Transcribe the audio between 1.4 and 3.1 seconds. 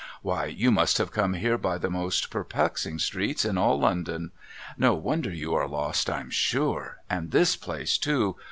by the most perplexing